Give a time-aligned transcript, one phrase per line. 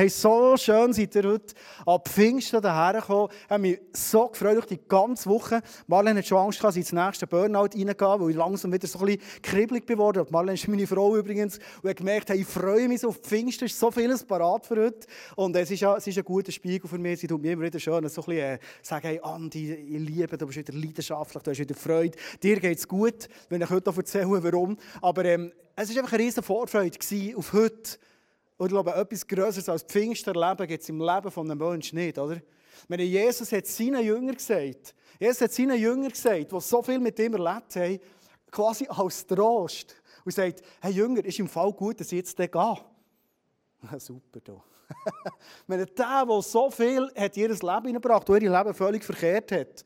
[0.00, 1.54] Hey, so schön seid ihr heute
[1.84, 3.30] an Pfingsten hierher gekommen.
[3.32, 5.60] Ich habe mich so gefreut die ganze Woche.
[5.88, 9.06] Marlene hat schon Angst gehabt, ins nächste Burnout reingehen, weil ich langsam wieder so ein
[9.06, 10.32] bisschen kribbelig geworden bin.
[10.32, 13.64] Marlene ist meine Frau übrigens und hat gemerkt, hey, ich freue mich so auf Pfingsten,
[13.64, 15.08] es ist so vieles parat für heute.
[15.34, 17.18] Und es ist, ja, es ist ein guter Spiegel für mich.
[17.18, 20.38] Sie tut mir immer wieder schön so ein bisschen äh, sagen, hey Andi, ich liebe,
[20.38, 22.16] du bist wieder leidenschaftlich, du hast wieder Freude.
[22.40, 24.76] Dir geht es gut, wenn ich heute erzähle, warum.
[25.02, 26.96] Aber ähm, es war einfach eine riesige Vorfreude
[27.36, 27.98] auf heute.
[28.58, 31.96] Und ich glaube, etwas Größeres als Pfingster erleben gibt es im Leben von einem Menschen
[31.96, 32.42] nicht, oder?
[32.88, 37.18] Meine, Jesus hat seinen Jüngern gesagt, Jesus hat seinen Jüngern gesagt, die so viel mit
[37.18, 37.98] ihm erlebt haben,
[38.50, 39.94] quasi als Trost.
[40.24, 42.48] Und sagt, hey Jünger, ist im Fall gut, dass ich jetzt gehe.
[42.52, 42.80] Ja,
[43.98, 44.62] super, da.
[45.66, 49.84] Wenn der, der so viel hat ihr Leben hineingebracht, der ihr Leben völlig verkehrt hat,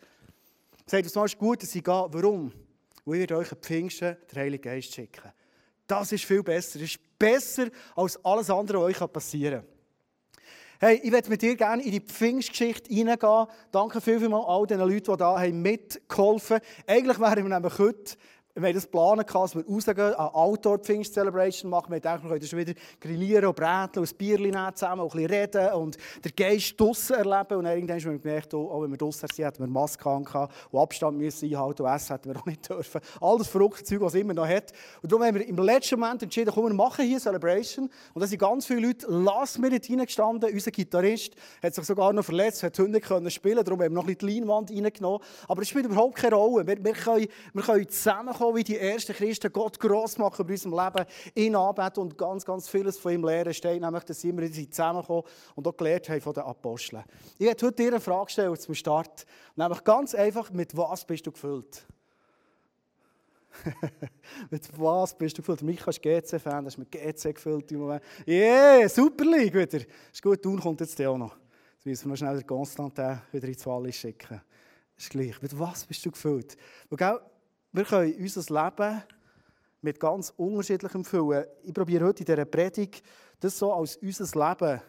[0.87, 2.07] sagt, es ist gut, dass ich gehe.
[2.09, 2.53] Warum?
[3.05, 5.33] Weil ich euch Pfingsten den Heiligen Geist schicken.
[5.87, 6.79] Das ist viel besser.
[6.79, 9.73] Das ist besser als alles andere, was euch passieren kann.
[10.81, 13.47] Hey, ich möchte mit dir gerne in die Pfingstgeschichte hineingehen.
[13.71, 16.65] Danke vielmals all den Leuten, die da mitgeholfen haben.
[16.89, 18.17] Eigentlich wären wir nämlich heute
[18.55, 21.91] wir haben das planen, dass wir rausgehen, eine Outdoor-Pfingst-Celebration machen.
[21.91, 25.31] Wir dachten, wir können schon wieder grillieren und bräteln ein Bier nehmen zusammen, ein bisschen
[25.31, 27.57] reden und den Geist draussen erleben.
[27.57, 30.07] Und dann irgendwann haben wir gemerkt, oh, auch wenn wir draussen sind, hätten wir Maske
[30.07, 30.27] an
[30.71, 33.01] und Abstand müssen einhalten und essen hätten wir auch nicht dürfen.
[33.23, 34.71] All das verrückte Zeug, was immer noch hat.
[35.01, 37.89] Und darum haben wir im letzten Moment entschieden, komm, wir machen hier eine Celebration.
[38.13, 40.53] Und da sind ganz viele Leute last minute reingestanden.
[40.53, 43.95] Unser Gitarrist hat sich sogar noch verletzt, hat heute nicht können spielen darum haben wir
[43.95, 45.21] noch ein bisschen die Leinwand reingenommen.
[45.49, 46.67] Aber es spielt überhaupt keine Rolle.
[46.67, 50.53] Wir, wir, können, wir können zusammenkommen kommen, wie die ersten Christen Gott gross machen bei
[50.53, 53.55] unserem Leben, ihn anbeten und ganz, ganz vieles von ihm lernen.
[53.55, 55.23] Steht nämlich, dass sie immer zusammenkommen
[55.55, 57.05] und auch gelernt haben von den Aposteln.
[57.39, 59.25] Ich werde heute dir eine Frage stellen zum Start.
[59.57, 61.87] Nämlich ganz einfach, mit was bist du gefüllt?
[64.51, 65.63] mit was bist du gefüllt?
[65.63, 68.03] Mich ist GC-Fan, das ist mit GC gefüllt im Moment.
[68.27, 69.85] Yeah, Super League wieder.
[70.13, 71.37] Ist gut, Thun kommt jetzt auch noch.
[71.77, 74.41] Jetzt müssen wir noch schnell den Konstantin wieder ins Wallis schicken.
[74.97, 75.41] Ist gleich.
[75.43, 76.57] Mit was bist du gefüllt?
[76.89, 77.01] Und,
[77.73, 79.03] wir können unser Leben
[79.81, 81.45] mit ganz unterschiedlichem füllen.
[81.65, 83.03] Ich probiere heute in dieser Predigt,
[83.41, 84.81] das so als unser Leben,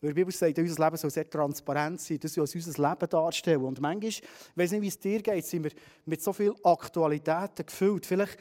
[0.00, 3.08] weil die Bibel sagt, unser Leben soll sehr transparent sein, das soll als unser Leben
[3.08, 3.62] darstellen.
[3.62, 4.22] Und manchmal, ich
[4.54, 5.70] weiß nicht, wie es dir geht, sind wir
[6.04, 8.04] mit so vielen Aktualitäten gefüllt.
[8.04, 8.38] Vielleicht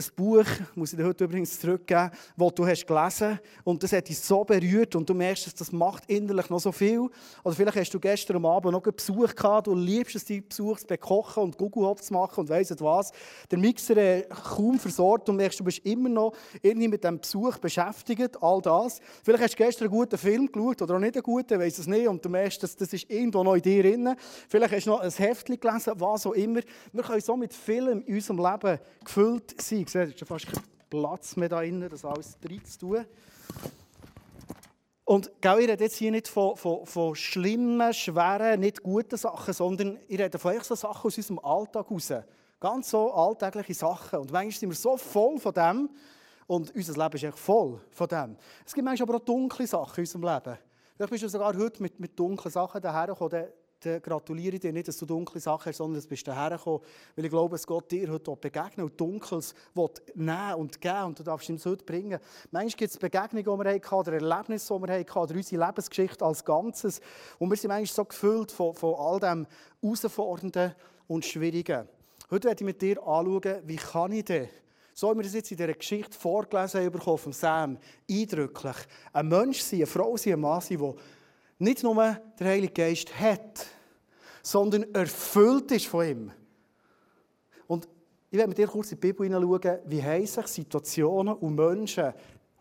[0.00, 0.44] ein Buch,
[0.74, 4.44] muss ich dir heute übrigens zurückgeben, das du hast gelesen und das hat dich so
[4.44, 7.08] berührt und du merkst, dass das macht innerlich noch so viel.
[7.44, 10.78] Oder vielleicht hast du gestern Abend noch einen Besuch gehabt, du liebst es, die Besuch
[10.78, 13.12] zu bekochen und Google Hop zu machen und weiss was.
[13.50, 16.32] Der Mixer äh, kaum versorgt und merkst, du bist immer noch
[16.62, 19.00] irgendwie mit dem Besuch beschäftigt, all das.
[19.22, 21.86] Vielleicht hast du gestern einen guten Film geschaut oder auch nicht einen guten, weiss es
[21.86, 24.14] nicht und du merkst, dass das ist irgendwo noch in dir drin.
[24.48, 26.60] Vielleicht hast du noch ein Heftchen gelesen, was auch immer.
[26.92, 30.62] Wir können so mit vielem in unserem Leben gefüllt sein seht, es ist fast kein
[30.88, 33.06] Platz mehr da drin, das alles drin zu tun.
[35.04, 39.98] Und ich rede jetzt hier nicht von, von, von schlimmen, schweren, nicht guten Sachen, sondern
[40.06, 42.12] ich rede von so Sachen aus unserem Alltag raus.
[42.60, 44.20] Ganz so alltägliche Sachen.
[44.20, 45.90] Und manchmal sind wir so voll von dem
[46.46, 48.36] und unser Leben ist echt voll von dem.
[48.64, 50.58] Es gibt manchmal aber auch dunkle Sachen in unserem Leben.
[50.94, 53.48] Vielleicht bist du sogar heute mit, mit dunklen Sachen dahergekommen,
[53.80, 56.80] dann gratuliere ich dir nicht, dass du dunkle Sachen hast, sondern dass du hergekommen
[57.16, 61.18] weil ich glaube, dass Gott dir heute begegnet und Dunkles will nehmen und geben und
[61.18, 62.18] du darfst ihm das heute bringen.
[62.50, 66.24] Manchmal gibt es Begegnungen, die wir hatten, oder Erlebnisse, die wir hatten, oder unsere Lebensgeschichte
[66.24, 67.00] als Ganzes.
[67.38, 69.46] Und wir sind manchmal so gefüllt von, von all dem
[69.80, 70.74] Herausfordernden
[71.08, 71.88] und Schwierigen.
[72.30, 74.48] Heute werde ich mit dir anschauen, wie kann ich denn
[74.92, 77.78] so wie wir das jetzt in dieser Geschichte vorgelesen haben von Sam,
[78.10, 78.76] eindrücklich,
[79.14, 80.94] ein Mensch sein, eine Frau sein, ein Mann sein, der
[81.60, 81.94] nicht nur
[82.38, 83.66] der Heilige Geist hat,
[84.42, 86.32] sondern erfüllt ist von ihm.
[87.66, 87.86] Und
[88.30, 92.12] ich werde mit dir kurz in die Bibel hineinschauen, wie haben sich Situationen und Menschen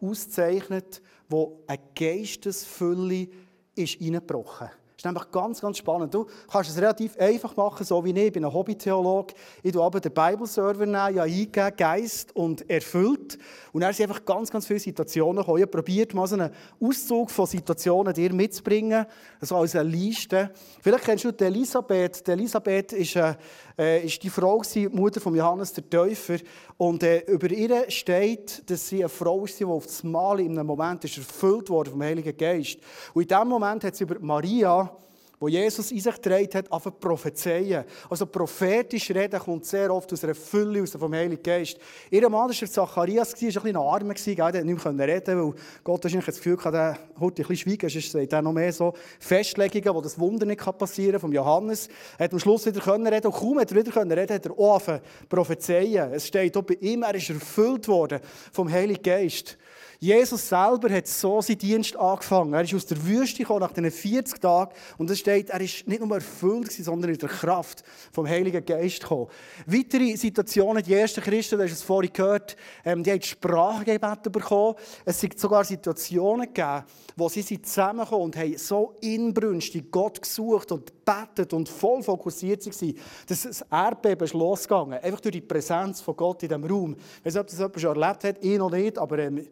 [0.02, 3.28] auszeichnet, wo eine Geistesfülle
[3.76, 4.89] ist eingebrochen ist.
[5.00, 6.14] Das ist nämlich ganz, ganz spannend.
[6.14, 8.18] Du kannst es relativ einfach machen, so wie ich.
[8.18, 9.34] Ich bin ein Hobbytheologe.
[9.64, 13.38] Ich tue aber den Bible-Server ja eingeben, Geist und erfüllt.
[13.72, 15.64] Und dann sind einfach ganz, ganz viele Situationen gekommen.
[15.64, 16.52] Ich probiert mal so einen
[16.82, 19.06] Auszug von Situationen dir mitzubringen,
[19.40, 20.52] also als eine Liste.
[20.82, 22.28] Vielleicht kennst du die Elisabeth.
[22.28, 23.36] Die Elisabeth ist, äh,
[23.80, 26.38] äh ist die Frau, die Mutter von Johannes der Täufer.
[26.78, 30.58] Und äh, über ihr steht, dass sie eine Frau ist, die auf das Mal in
[30.58, 32.80] einem Moment ist erfüllt wurde vom Heiligen Geist.
[33.14, 34.92] Und in diesem Moment hat sie über Maria
[35.40, 37.86] wo Jesus in sich getragen hat, auf prophezeien.
[38.10, 41.78] Also prophetisch reden kommt sehr oft aus einer Fülle, aus dem Heiligen Geist.
[42.12, 45.54] Ihr Mann war Zacharias, war ein bisschen arm, er konnte nicht mehr reden, weil
[45.84, 48.74] Gott wahrscheinlich das Gefühl hatte, er heute ein bisschen schweigen, sonst sagt er noch mehr
[48.74, 51.88] so Festlegungen, wo das Wunder nicht passieren kann, vom Johannes.
[52.18, 54.46] Er hat am Schluss wieder können reden und kaum hat er wieder können reden, hat
[54.46, 54.82] er auch
[55.30, 56.14] prophezeien.
[56.14, 58.20] Es steht auch bei ihm, er ist erfüllt worden
[58.52, 59.58] vom Heiligen Geist.
[60.02, 62.54] Jesus selber hat so seinen Dienst angefangen.
[62.54, 65.86] Er ist aus der Wüste gekommen nach diesen 40 Tagen und es steht, er ist
[65.90, 69.28] nicht nur erfüllt, sondern in der Kraft vom Heiligen Geist gekommen.
[69.66, 72.56] Weitere Situationen, die ersten Christen, du hast es vorhin gehört,
[72.86, 74.76] ähm, die haben Sprachgebet bekommen.
[75.04, 76.86] Es gibt sogar Situationen gegeben,
[77.18, 82.96] wo sie zusammengekommen und haben so inbrünstig Gott gesucht und betet und voll fokussiert waren,
[83.28, 85.00] dass das Erdbeben ist losgegangen.
[85.00, 86.96] Einfach durch die Präsenz von Gott in diesem Raum.
[87.20, 89.46] Ich weiß nicht, ob das jemand schon erlebt hat, ich noch nicht, aber ähm,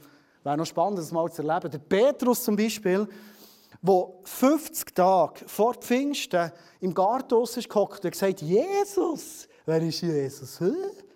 [0.48, 1.70] Wäre noch spannend, das mal zu erleben.
[1.70, 3.06] Der Petrus zum Beispiel,
[3.82, 10.62] der 50 Tage vor Pfingsten im Garten gehockt und gesagt Jesus, wer ist Jesus?
[10.62, 10.72] Hä?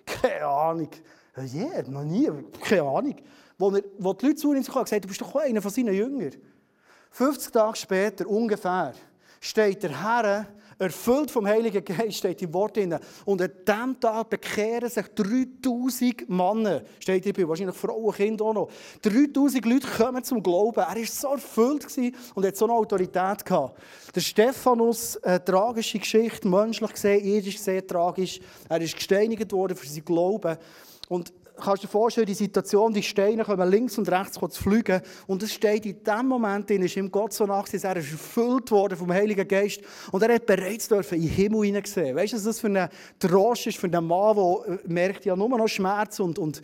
[0.05, 0.89] Keine Ahnung.
[1.45, 2.29] Ja, noch nie,
[2.59, 3.15] keine Ahnung.
[3.57, 5.93] Wo, er, wo die Leute zu ihm kamen, gesagt, du bist doch einer von seinen
[5.93, 6.35] Jüngern.
[7.11, 8.93] 50 Tage später ungefähr
[9.39, 10.47] steht der Herr
[10.81, 12.97] erfüllt vom Heiligen Geist, steht im Wort drin.
[13.25, 18.69] Und an diesem Tag bekehren sich 3000 Männer, steht in wahrscheinlich Frauen Kinder auch noch.
[19.03, 20.79] 3000 Leute kommen zum Glauben.
[20.79, 21.85] Er war so erfüllt
[22.33, 23.79] und hat so eine Autorität gehabt.
[24.15, 28.39] Der Stephanus, eine tragische Geschichte, menschlich gesehen, irdisch gesehen tragisch.
[28.67, 30.57] Er ist gesteinigt worden für sein Glauben.
[31.09, 31.31] Und
[31.61, 35.01] kannst du dir vorstellen, die Situation, die Steine kommen links und rechts zu fliegen.
[35.27, 38.71] Und es steht in dem Moment, in ist ihm Gott so nach, er ist erfüllt
[38.71, 39.81] worden vom Heiligen Geist.
[40.11, 42.15] Und er hat bereits dürfen in den Himmel hineinsehen.
[42.15, 45.49] Weißt du, was das für ein Trost ist, für einen Mann, der merkt ja nur
[45.49, 46.61] noch Schmerz und, und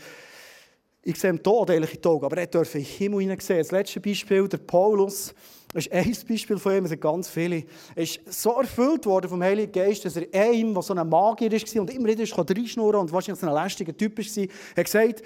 [1.03, 3.59] ich sehe im Tod eigentlich in aber er durfte in den Himmel hineinsehen.
[3.59, 5.33] Das letzte Beispiel, der Paulus,
[5.73, 7.65] das ist ein Beispiel von ihm, es sind ganz viele.
[7.95, 11.51] Er ist so erfüllt worden vom Heiligen Geist, dass er einem, der so ein Magier
[11.51, 14.43] war und immer wieder reinschnurren und wahrscheinlich so ein lästiger Typ war,
[14.77, 15.21] hat gesagt,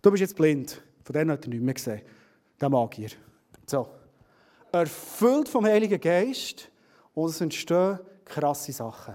[0.00, 0.82] du bist jetzt blind.
[1.02, 2.00] Von dem hat er nicht mehr gesehen,
[2.60, 3.10] der Magier.
[3.66, 3.86] So.
[4.72, 6.70] Erfüllt vom Heiligen Geist
[7.12, 9.14] und es entstehen krasse Sachen.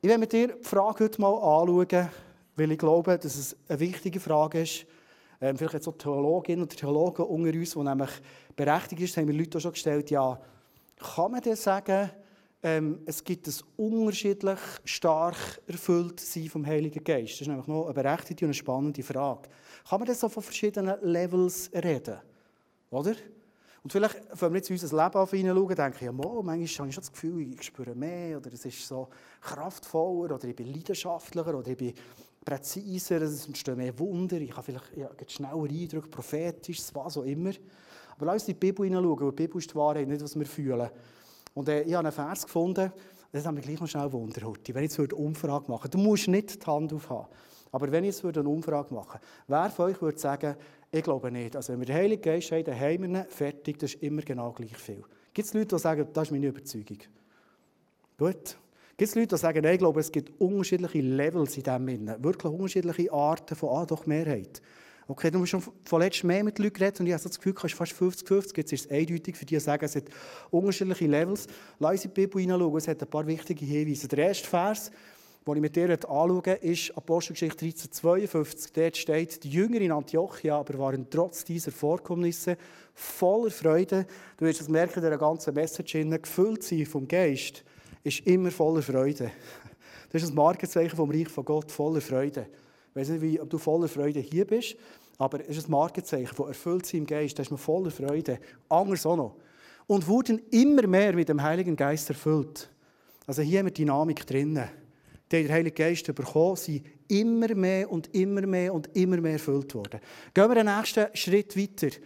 [0.00, 2.08] Ich werde mit dir die Frage heute mal anschauen,
[2.56, 4.86] weil ich glaube, dass es eine wichtige Frage ist,
[5.44, 8.10] ähm, vielleicht jetzt auch Theologinnen und Theologen unter uns, die nämlich
[8.56, 10.40] berechtigt ist, haben wir Leute auch schon gestellt, ja,
[10.96, 12.10] kann man denn sagen,
[12.62, 15.36] ähm, es gibt ein unterschiedlich stark
[15.66, 17.34] erfüllt sein vom Heiligen Geist?
[17.34, 19.50] Das ist nämlich noch eine berechtigte und eine spannende Frage.
[19.86, 22.16] Kann man das so von verschiedenen Levels reden?
[22.90, 23.14] Oder?
[23.82, 26.64] Und vielleicht, wenn wir jetzt in unser Leben hineinschauen, denke ich, ja, mo, manchmal habe
[26.64, 29.08] ich schon das Gefühl, ich spüre mehr, oder es ist so
[29.42, 31.92] kraftvoller, oder ich bin leidenschaftlicher, oder ich bin
[32.44, 37.52] präziser, es entstehen mehr Wunder, ich habe vielleicht ja, schneller Eindruck, prophetisch, was auch immer.
[38.16, 40.38] Aber lass uns in die Bibel hineinschauen, weil die Bibel ist die Wahrheit, nicht was
[40.38, 40.88] wir fühlen.
[41.54, 42.92] Und äh, ich habe einen Vers gefunden,
[43.32, 44.42] das haben wir gleich noch schnell Wunder.
[44.42, 47.28] Wenn ich jetzt eine Umfrage machen würde, du musst nicht die Hand aufhaben,
[47.72, 50.54] aber wenn ich jetzt eine Umfrage machen würde, wer von euch würde sagen,
[50.92, 51.56] ich glaube nicht.
[51.56, 54.22] Also wenn wir den Heiligen Geist haben, dann haben wir ihn, fertig, das ist immer
[54.22, 55.02] genau gleich viel.
[55.32, 56.98] Gibt es Leute, die sagen, das ist meine Überzeugung?
[58.16, 58.56] Gut,
[58.96, 62.52] Gibt es Leute, die sagen, ich glaube, es gibt unterschiedliche Levels in diesem Innen, wirklich
[62.52, 64.62] unterschiedliche Arten von ah, doch Mehrheit.
[65.08, 67.64] Okay, du hast schon vorletzt mehr mit Leuten geredet und ich habe das Gefühl, es
[67.64, 68.56] ist fast 50-50.
[68.56, 70.04] Jetzt ist es eindeutig für die, die sagen, es hat
[70.52, 71.48] unterschiedliche Levels.
[71.80, 74.06] Lass in die Bibel hineinschauen, es hat ein paar wichtige Hinweise.
[74.06, 74.92] Der erste Vers,
[75.44, 78.72] den ich mit dir anschaue, ist Apostelgeschichte 13, 52.
[78.72, 82.56] Dort steht, die Jünger in Antiochia aber waren trotz dieser Vorkommnisse
[82.94, 84.06] voller Freude.
[84.36, 87.64] Du wirst es merken, in der ganzen Message gefüllt sein vom Geist
[88.04, 89.32] ist immer voller Freude.
[90.12, 92.46] Das ist das Markenzeichen vom Reich von Gott, voller Freude.
[92.90, 94.76] Ich weiß nicht, wie, ob du voller Freude hier bist,
[95.18, 98.38] aber es ist ein Markenzeichen von erfüllt im Geist, da ist man voller Freude.
[98.68, 99.34] Anders auch noch.
[99.88, 102.70] Und wurden immer mehr mit dem Heiligen Geist erfüllt.
[103.26, 104.68] Also hier haben wir Dynamik drinnen.
[105.32, 109.74] Die der Heilige Geist bekommen, sind immer mehr und immer mehr und immer mehr erfüllt
[109.74, 109.98] worden.
[110.32, 111.96] Gehen wir den nächsten Schritt weiter.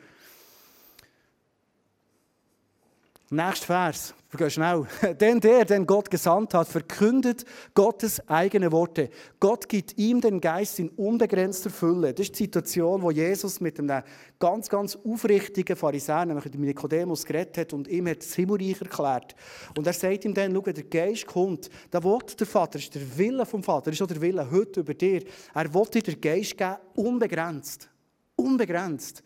[3.31, 4.87] Nächster Vers, wir gehen schnell.
[5.21, 7.45] Denn der, den Gott gesandt hat, verkündet
[7.75, 9.11] Gottes eigene Worte.
[9.39, 12.15] Gott gibt ihm den Geist in unbegrenzter Fülle.
[12.15, 14.03] Das ist die Situation, wo Jesus mit einem
[14.39, 19.37] ganz, ganz aufrichtigen Pharisäer, nämlich dem Nikodemus, geredet hat und ihm hat das Himmelreich erklärt.
[19.77, 21.69] Und er sagt ihm dann, schau, der Geist kommt.
[21.93, 24.95] Der Wort der Vater ist der Wille vom Vater, ist auch der Wille heute über
[24.95, 25.23] dir.
[25.53, 27.91] Er will dir den Geist geben, unbegrenzt.
[28.37, 29.23] Unbegrenzt.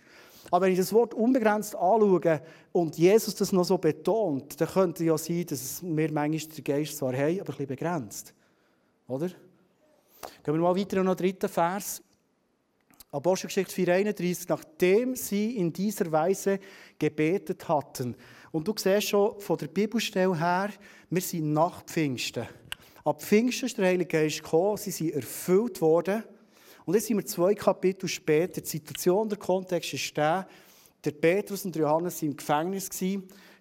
[0.51, 5.05] Aber wenn ich das Wort unbegrenzt anschaue und Jesus das noch so betont, dann könnte
[5.05, 8.35] ja sein, dass wir manchmal den Geist zwar haben, aber ein bisschen begrenzt.
[9.09, 9.29] Oder?
[9.29, 12.03] Gehen wir mal weiter noch dritten Vers.
[13.11, 14.47] Apostelgeschichte 4,31.
[14.49, 16.59] Nachdem sie in dieser Weise
[16.99, 18.17] gebetet hatten.
[18.51, 20.71] Und du siehst schon von der Bibelstelle her,
[21.11, 22.47] wir sind nach Pfingsten.
[23.05, 26.23] Ab Pfingsten ist der Heilige Geist gekommen, sie sind erfüllt worden.
[26.85, 28.61] Und jetzt sind wir zwei Kapitel später.
[28.61, 30.47] Die Situation, der Kontext ist der,
[31.05, 32.91] der Petrus und Johannes waren im Gefängnis.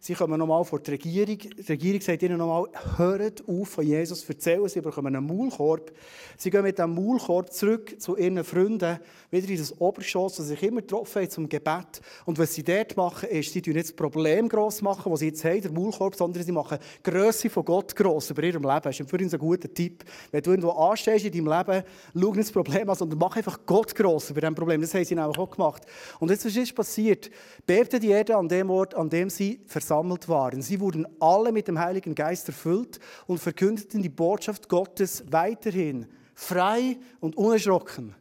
[0.04, 1.38] Sie kommen nochmal vor die Regierung.
[1.38, 2.66] Die Regierung sagt ihnen nochmal,
[2.98, 5.92] hört auf von Jesus, erzählen Sie bekommen einen Maulkorb.
[6.38, 8.98] Sie gehen mit diesem Maulkorb zurück zu ihren Freunden,
[9.30, 12.02] wieder in das Obergeschoss, das sich immer getroffen haben zum Gebet.
[12.26, 15.28] Und was sie dort machen, ist, sie tun nicht das Problem gross machen, das sie
[15.28, 18.82] jetzt haben, der Maulkorb, sondern sie machen die Grösse von Gott gross über ihrem Leben.
[18.82, 20.04] Das ist für uns ein guter Tipp.
[20.32, 21.84] Wenn du irgendwo anstehst in deinem Leben,
[22.16, 24.82] schau nicht das Problem an, sondern mach einfach Gott gross über diesem Problem.
[24.82, 25.84] Das haben sie nämlich auch gemacht.
[26.20, 27.30] Und jetzt, was ist passiert?
[27.68, 29.60] Bebte die Erde an dem Ort, an dem sie
[29.92, 30.62] versammelt waren.
[30.62, 36.98] Sie wurden alle mit dem Heiligen Geist erfüllt und verkündeten die Botschaft Gottes weiterhin, frei
[37.20, 38.16] und unerschrocken.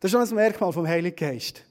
[0.00, 1.64] Das ist schon ein Merkmal vom Heiligen Geist.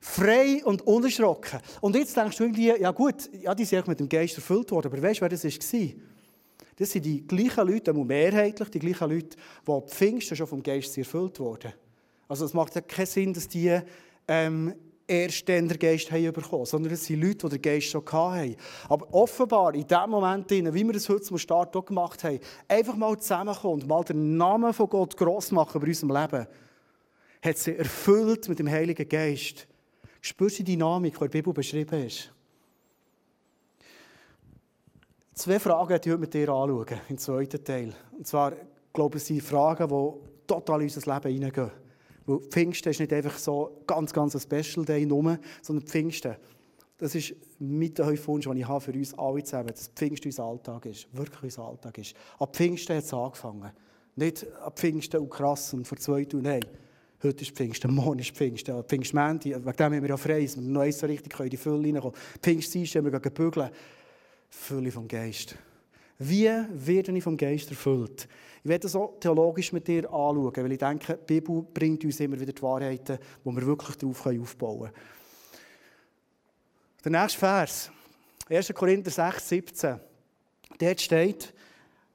[0.00, 1.60] Frei und unerschrocken.
[1.80, 4.92] Und jetzt denkst du irgendwie, ja gut, ja, die sind mit dem Geist erfüllt worden,
[4.92, 5.88] aber weißt du, wer das war?
[6.76, 9.36] Das sind die gleichen Leute, mehrheitlich die gleichen Leute,
[9.66, 11.72] die Pfingsten schon vom Geist erfüllt wurden.
[12.28, 13.80] Also es macht ja keinen Sinn, dass die
[14.28, 14.74] ähm,
[15.06, 18.56] erst dann den Geist haben bekommen, sondern es sind Leute, die den Geist schon hatten.
[18.88, 22.96] Aber offenbar, in dem Moment, wie wir das heute zum Start auch gemacht haben, einfach
[22.96, 26.46] mal zusammenkommen und mal den Namen von Gott gross machen bei unserem Leben,
[27.42, 29.66] hat sie erfüllt mit dem Heiligen Geist.
[30.20, 32.32] Spürst du die Dynamik, die in der Bibel beschrieben ist?
[35.34, 37.92] Zwei Fragen die ich heute mit dir anschauen, im zweiten Teil.
[38.16, 38.52] Und zwar,
[38.92, 41.83] glaube ich, sind Fragen, die total in unser Leben hineingehen.
[42.26, 46.36] Weil Pfingsten ist nicht einfach so ganz, ganz ein Special Day nur, sondern Pfingsten,
[46.98, 50.44] das ist mit der Wunsch, den ich habe für uns alle zusammen, dass Pfingsten unser
[50.44, 52.14] Alltag ist, wirklich unser Alltag ist.
[52.38, 53.72] Ab Pfingsten hat es angefangen.
[54.16, 56.64] Nicht ab Pfingsten und krass und vor zwei Tagen, nein.
[57.22, 60.62] Heute ist Pfingsten, morgen ist Pfingsten, Pfingstmänti, wegen dem haben wir ja frei, dass wir
[60.62, 62.16] noch so richtig in die Fülle reinkommen.
[62.42, 63.70] Pfingstsein, wir gehen bügeln.
[64.50, 65.56] Fülle vom Geist.
[66.18, 68.28] Wie werde ich vom Geist erfüllt?
[68.62, 72.20] Ich werde das auch theologisch mit dir anschauen, weil ich denke, die Bibel bringt uns
[72.20, 74.92] immer wieder die Wahrheiten, wo wir wirklich darauf aufbauen können.
[77.04, 77.90] Der nächste Vers,
[78.48, 78.72] 1.
[78.72, 80.00] Korinther 6, 17.
[80.78, 81.52] Dort steht,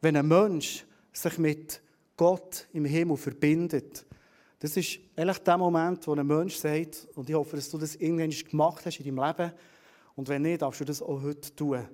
[0.02, 1.82] wenn ein Mensch sich mit
[2.18, 4.06] Gott im Himmel verbindet,
[4.60, 7.96] das ist eigentlich der Moment, wo ein Mensch sagt, und ich hoffe, dass du das
[7.96, 9.54] irgendwann gemacht hast in deinem Leben,
[10.16, 11.88] und wenn nicht, darfst du das auch heute tun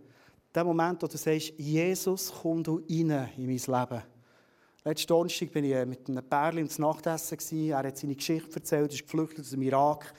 [0.56, 4.04] der Moment, wo du sagst, Jesus, komm du rein in mein Leben.
[4.86, 7.70] Letzten Donnerstag war ich mit einem Pärchen ins Nachtessen.
[7.70, 10.14] Er hat seine Geschichte erzählt, ist geflüchtet aus dem Irak.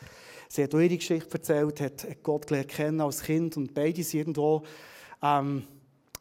[0.49, 4.21] Sie hat auch ihre Geschichte erzählt, hat Gott gelernt kennen als Kind und beide sind
[4.21, 4.63] irgendwo,
[5.23, 5.65] ähm,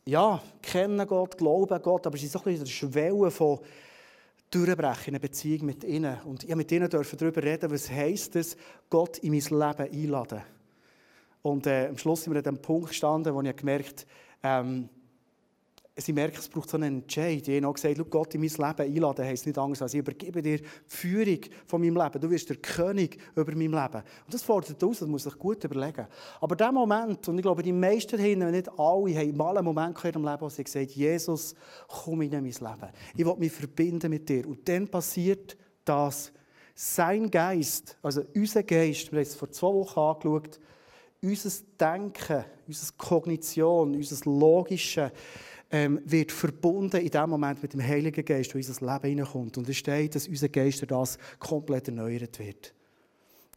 [0.06, 3.60] ja, kennen Gott, glauben Gott, aber sie sind so ein bisschen in der Schwelle von
[4.50, 6.18] Durchbrechen in einer Beziehung mit ihnen.
[6.26, 8.56] Und ich durfte mit ihnen darüber reden, was heisst es,
[8.90, 10.42] Gott in mein Leben einladen.
[11.46, 14.08] Und äh, am Schluss sind wir an dem Punkt gestanden, wo ich gemerkt
[14.42, 14.90] ähm,
[15.98, 17.48] sie merken, es braucht so einen Entscheid.
[17.48, 20.58] Ich habe gesagt, Gott in mein Leben einladen heisst nicht anders, als ich übergebe dir
[20.58, 22.20] die Führung von meinem Leben.
[22.20, 24.04] Du wirst der König über mein Leben.
[24.26, 26.08] Und das fordert aus, das muss ich gut überlegen.
[26.42, 30.04] Aber der Moment, und ich glaube, die meisten wenn nicht alle, haben mal einen Moment
[30.04, 31.56] in ihrem Leben, wo sie gesagt Jesus,
[31.88, 32.90] komm in mein Leben.
[33.16, 34.48] Ich will mich verbinden mit dir.
[34.48, 36.34] Und dann passiert das.
[36.78, 40.60] Sein Geist, also unser Geist, wir haben es vor zwei Wochen angeschaut,
[41.26, 45.12] unser Denken, unsere Kognition, unser Logische
[45.72, 49.58] ähm, wird verbunden in dem Moment mit dem Heiligen Geist, der in unser Leben hineinkommt.
[49.58, 52.74] Und es steht, dass unser Geist das komplett erneuert wird.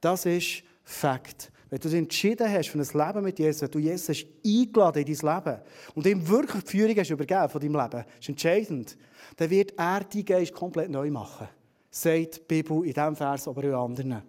[0.01, 1.53] Das ist Fakt.
[1.71, 5.05] Wenn du dich entschieden hast für ein Leben mit Jesus, wenn du Jesus hast eingeladen
[5.05, 5.61] in dein Leben
[5.95, 8.97] und ihm wirklich die Führung hast übergeben von deinem Leben, ist entscheidend,
[9.37, 11.49] dann wird er deinen Geist komplett neu machen.
[11.91, 14.23] Sagt die Bibel in diesem Vers, aber auch anderen.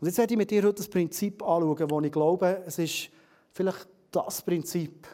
[0.00, 3.10] Und jetzt werde ich mit dir heute das Prinzip anschauen, wo ich glaube, es ist
[3.52, 5.06] vielleicht das Prinzip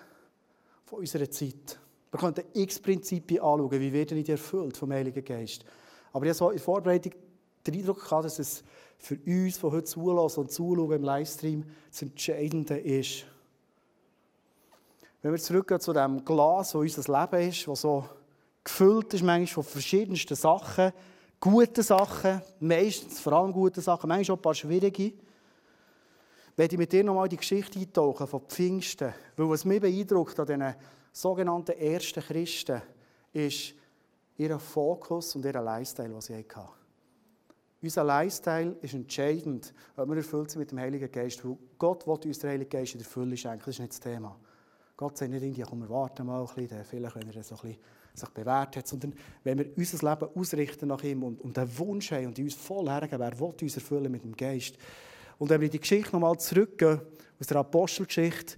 [0.85, 1.79] von unserer Zeit.
[2.11, 5.64] Wir könnten x Prinzipien anschauen, wie werden die erfüllt vom Heiligen Geist.
[6.12, 7.12] Aber ich habe so in Vorbereitung
[7.67, 8.62] den Eindruck gehabt, dass es
[8.99, 13.25] für uns, von heute zulassen und zuschauen im Livestream, das Entscheidende ist.
[15.23, 18.05] Wenn wir zurückgehen zu dem Glas, wo unser Leben ist, das so
[18.62, 20.93] gefüllt ist manchmal von verschiedensten Sachen,
[21.45, 25.13] gute Sachen, meistens vor allem gute Sachen, manchmal auch ein paar schwierige.
[26.57, 29.13] Werde ich mit dir nochmal die Geschichte eintauchen von Pfingsten.
[29.37, 30.75] Weil was mich beeindruckt an diesen
[31.13, 32.81] sogenannten ersten Christen,
[33.35, 33.75] ist
[34.39, 36.69] ihr Fokus und ihr Lifestyle, den sie hatten.
[37.83, 41.45] Unser Lifestyle ist entscheidend, ob wir erfüllt sind mit dem Heiligen Geist.
[41.45, 43.59] Weil Gott will uns den Heiligen Geist in der Fülle schenken.
[43.67, 44.35] Das ist nicht das Thema.
[44.97, 47.61] Gott sagt nicht irgendwie, komm, wir warten mal ein bisschen, vielleicht, wenn er so ein
[47.61, 47.79] bisschen
[48.14, 52.12] sich bewährt hat, sondern wenn wir unser Leben ausrichten nach ihm und, und den Wunsch
[52.12, 54.76] haben und uns voll hergeben, wer will uns erfüllen mit dem Geist.
[55.38, 57.00] Und wenn wir in die Geschichte nochmal zurückgehen,
[57.40, 58.56] aus der Apostelgeschichte,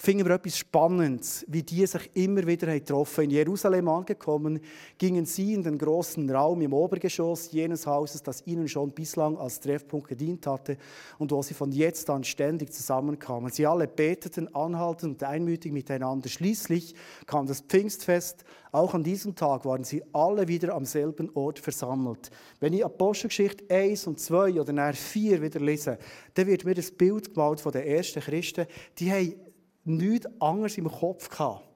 [0.00, 4.58] finden wir etwas Spannendes, wie die sich immer wieder getroffen In Jerusalem angekommen,
[4.96, 9.60] gingen sie in den großen Raum im Obergeschoss jenes Hauses, das ihnen schon bislang als
[9.60, 10.78] Treffpunkt gedient hatte
[11.18, 13.50] und wo sie von jetzt an ständig zusammenkamen.
[13.50, 16.30] Sie alle beteten anhaltend und einmütig miteinander.
[16.30, 16.94] Schließlich
[17.26, 18.44] kam das Pfingstfest.
[18.72, 22.30] Auch an diesem Tag waren sie alle wieder am selben Ort versammelt.
[22.58, 25.98] Wenn ich Apostelgeschichte 1 und 2 oder nachher 4 wieder lese,
[26.32, 28.66] dann wird mir das Bild gemalt von den ersten Christen.
[28.98, 29.49] Die haben
[29.96, 31.68] nichts anderes im Kopf gehabt,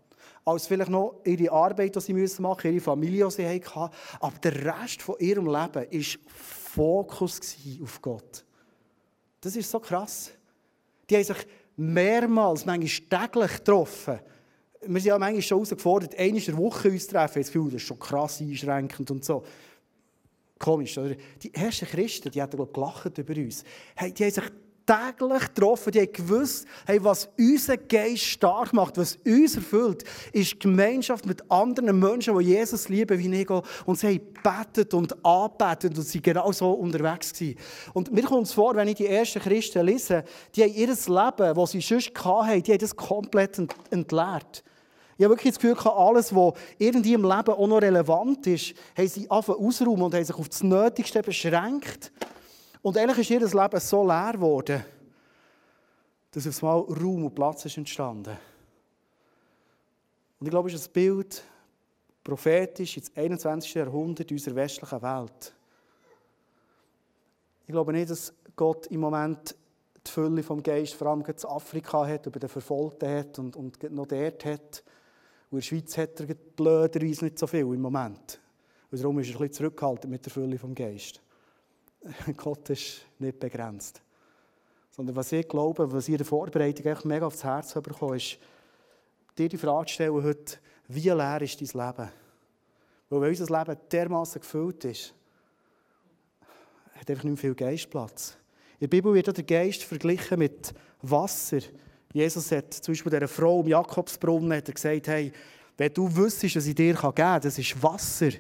[0.45, 3.95] als vielleicht noch ihre Arbeit, die sie machen müssen, ihre Familie, die sie hatten.
[4.21, 5.87] Aber der Rest von ihrem Leben war
[6.27, 8.45] Fokus auf Gott.
[9.41, 10.31] Das ist so krass.
[11.09, 14.21] Die haben sich mehrmals, manchmal täglich getroffen.
[14.87, 17.39] Wir sind ja manchmal schon herausgefordert, einmal in der Woche uns treffen.
[17.39, 19.45] Jetzt fühlt das ist schon krass einschränkend und so.
[20.59, 21.15] Komisch, oder?
[21.43, 23.65] Die ersten Christen, die haben gelacht über uns.
[23.95, 24.45] Hey, die haben sich
[24.87, 30.61] täglich getroffen, die haben gewusst, hey, was unseren Geist stark macht, was uns erfüllt, ist
[30.61, 33.51] Gemeinschaft mit anderen Menschen, die Jesus lieben wie ich.
[33.51, 37.59] Und sie haben gebetet und angebetet und sie genau so unterwegs gewesen.
[37.93, 40.25] Und mir kommt es vor, wenn ich die ersten Christen lese,
[40.55, 43.59] die haben ihr Leben, das sie sonst hatten, die haben das komplett
[43.91, 44.65] entleert.
[45.17, 49.09] Ich habe wirklich das Gefühl, alles, was irgendwie im Leben auch noch relevant ist, haben
[49.09, 52.11] sie einfach ausräumen und haben sich auf das Nötigste beschränkt.
[52.85, 54.85] Und eigentlich ist ihr Leben so leer geworden,
[56.33, 58.37] dass auf einmal Raum und Platz ist entstanden.
[60.39, 61.43] Und ich glaube, es ist ein Bild
[62.23, 63.73] prophetisch ins 21.
[63.73, 65.55] Jahrhundert unserer westlichen Welt.
[67.67, 69.57] Ich glaube nicht, dass Gott im Moment
[70.07, 73.83] die Fülle vom Geist vor allem in Afrika hat, über den Verfolgten hat und, und
[73.93, 74.85] noch dort hat.
[75.51, 78.39] Und in der Schweiz hat er blöderweise nicht so viel im Moment.
[78.91, 81.24] Und darum ist er ein bisschen zurückgehalten mit der Fülle vom Geist.
[82.37, 84.03] Gott ist nicht begrenzt.
[84.91, 88.39] Sondern was ich glaube, was in der Vorbereitung echt mega aufs Herz bekommen ist,
[89.37, 90.59] dir die Frage stellen heute,
[90.89, 92.11] wie leer ist dein Leben?
[93.09, 95.15] Weil wenn unser Leben dermaßen gefüllt ist,
[96.95, 98.37] hat einfach nicht mehr viel Geistplatz.
[98.75, 101.61] In der Bibel wird der Geist verglichen mit Wasser.
[102.13, 105.33] Jesus hat zum Beispiel dieser Frau im Jakobsbrunnen hat er gesagt, hey,
[105.77, 108.31] wenn du wüsstest, was ich dir geben kann, das ist Wasser.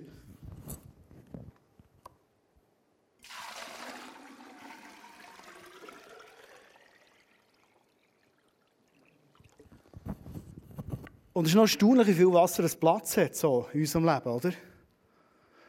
[11.35, 14.31] Und es ist noch erstaunlich, wie viel Wasser es Platz hat so in unserem Leben,
[14.31, 14.53] oder?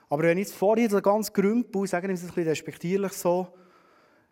[0.07, 3.47] Aber wenn ich jetzt vorhin so ganz grümpel, sagen wir es ein bisschen respektierlich so,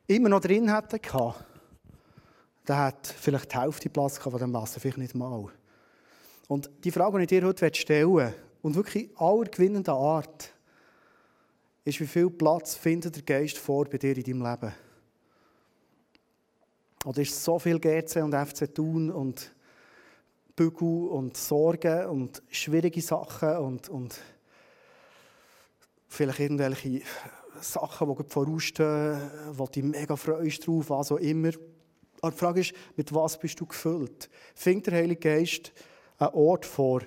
[0.05, 1.43] immer noch drin hätte gehabt,
[2.65, 5.47] dann hat vielleicht die Hälfte Platz von dem Wasser, vielleicht nicht mal.
[6.47, 10.53] Und die Frage, die ich dir heute stellen und wirklich aller gewinnender Art,
[11.84, 14.73] ist, wie viel Platz findet der Geist vor bei dir in deinem Leben?
[17.05, 19.51] Oder ist so viel GC und FC Thun und
[20.55, 24.19] Bügel und Sorgen und schwierige Sachen und, und
[26.07, 27.01] vielleicht irgendwelche
[27.59, 31.51] Sachen, die vorausstehen, wo du mega freust drauf, was auch immer.
[32.21, 34.29] Aber die Frage ist, mit was bist du gefüllt?
[34.55, 35.73] Findet der Heilige Geist
[36.17, 37.01] einen Ort vor,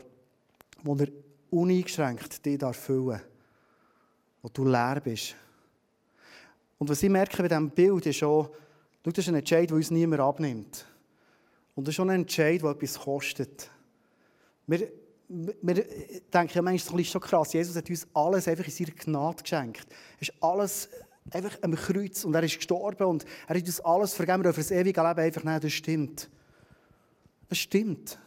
[0.82, 1.08] wo er
[1.50, 3.22] uneingeschränkt dich füllen darf,
[4.42, 5.36] wo du leer bist?
[6.78, 8.48] Und was ich merke bei diesem Bild ist schon,
[9.02, 10.84] das ist ein Entscheid, der uns niemand abnimmt.
[11.76, 13.70] Und das ist schon ein Entscheid, der etwas kostet.
[14.66, 14.90] Wir,
[15.28, 15.74] wir
[16.32, 19.86] denken ja manchmal, ist schon krass, Jesus hat uns alles einfach in seiner Gnade geschenkt.
[20.18, 20.88] Es ist alles
[21.30, 24.60] einfach am Kreuz und er ist gestorben und er hat uns alles vergeben, wir dürfen
[24.60, 26.30] das ewige Leben einfach nehmen, das stimmt.
[27.48, 28.18] Das stimmt.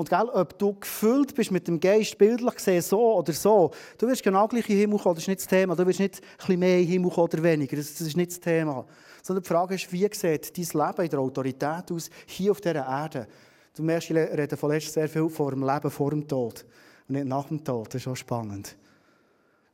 [0.00, 4.08] Und gell, ob du gefüllt bist mit dem Geist, bildlich gesehen, so oder so, du
[4.08, 5.76] wirst genau gleich in den Himmel kommen, das ist nicht das Thema.
[5.76, 8.40] Du wirst nicht ein bisschen mehr in den oder weniger, das, das ist nicht das
[8.40, 8.86] Thema.
[9.22, 12.76] Sondern die Frage ist, wie sieht dein Leben in der Autorität aus, hier auf dieser
[12.76, 13.26] Erde?
[13.76, 16.64] Du merkst, ich rede von sehr viel vor dem Leben vor dem Tod
[17.06, 18.74] und nicht nach dem Tod, das ist auch spannend.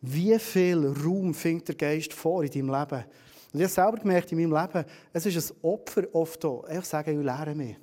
[0.01, 3.05] Wie viel Raum findet der Geist vor in deinem Leben?
[3.53, 6.63] Und ich habe selber gemerkt in meinem Leben, es ist ein Opfer oft da.
[6.69, 7.77] Ich sage, ich mich.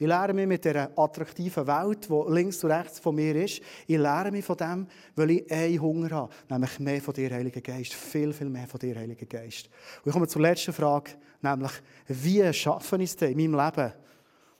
[0.00, 3.60] Ich lerne mich mit dieser attraktiven Welt, die links und rechts von mir ist.
[3.86, 7.60] Ich lerne mich von dem, weil ich einen Hunger habe, nämlich mehr von dir, Heiliger
[7.60, 7.92] Geist.
[7.92, 9.68] Viel, viel mehr von dir, Heiliger Geist.
[9.98, 11.10] Und ich komme zur letzten Frage,
[11.42, 11.72] nämlich,
[12.08, 13.92] wie schaffe ich es in meinem Leben,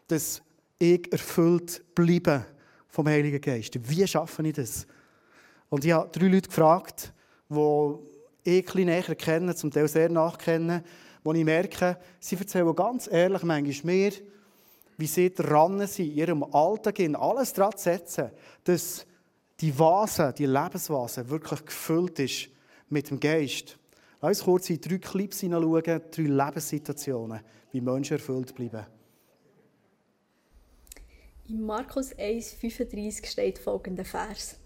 [0.09, 0.42] dass
[0.79, 2.44] ich erfüllt bleibe
[2.88, 3.79] vom Heiligen Geist?
[3.88, 4.87] Wie schaffe ich das?
[5.70, 7.14] Und ich habe drei Leute gefragt,
[7.48, 7.94] die
[8.44, 10.85] ich ein näher kennen, zum Teil sehr nachkennen,
[11.24, 14.12] wo ich merke, sie erzählen ganz ehrlich manchmal mir,
[15.00, 18.30] wie sie dran sind, in ihrem Alltag in alles dran zu setzen,
[18.64, 19.06] dass
[19.60, 22.48] die Vase, die Lebensvase wirklich gefüllt ist
[22.88, 23.78] mit dem Geist.
[24.20, 27.40] Lass uns kurz in drei Clips hineinschauen, drei Lebenssituationen,
[27.72, 28.86] wie Menschen erfüllt bleiben.
[31.48, 34.56] In Markus 1,35 steht folgender Vers.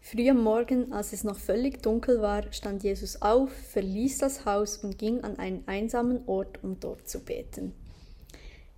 [0.00, 4.78] Früh am Morgen, als es noch völlig dunkel war, stand Jesus auf, verließ das Haus
[4.78, 7.72] und ging an einen einsamen Ort, um dort zu beten.